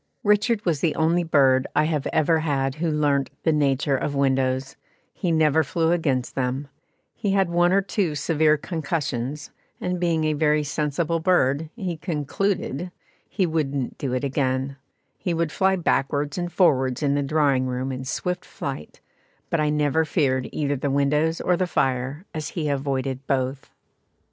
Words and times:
Richard 0.23 0.65
was 0.65 0.79
the 0.79 0.95
only 0.95 1.23
bird 1.23 1.67
I 1.75 1.83
have 1.83 2.07
ever 2.11 2.39
had 2.39 2.73
who 2.73 2.89
learnt 2.89 3.29
the 3.43 3.51
nature 3.51 3.95
of 3.95 4.15
windows, 4.15 4.75
he 5.13 5.31
never 5.31 5.63
flew 5.63 5.91
against 5.91 6.33
them; 6.33 6.69
he 7.13 7.33
had 7.33 7.51
one 7.51 7.71
or 7.71 7.83
two 7.83 8.15
severe 8.15 8.57
concussions, 8.57 9.51
and 9.79 9.99
being 9.99 10.23
a 10.23 10.33
very 10.33 10.63
sensible 10.63 11.19
bird 11.19 11.69
he 11.75 11.97
"concluded" 11.97 12.89
he 13.29 13.45
wouldn't 13.45 13.99
do 13.99 14.11
it 14.13 14.23
again; 14.23 14.75
he 15.19 15.35
would 15.35 15.51
fly 15.51 15.75
backwards 15.75 16.35
and 16.35 16.51
forwards 16.51 17.03
in 17.03 17.13
the 17.13 17.21
drawing 17.21 17.67
room 17.67 17.91
in 17.91 18.03
swift 18.03 18.43
flight, 18.43 19.01
but 19.51 19.59
I 19.59 19.69
never 19.69 20.03
feared 20.03 20.49
either 20.51 20.75
the 20.77 20.89
windows 20.89 21.39
or 21.39 21.55
the 21.55 21.67
fire, 21.67 22.25
as 22.33 22.49
he 22.49 22.69
avoided 22.69 23.27
both. 23.27 23.69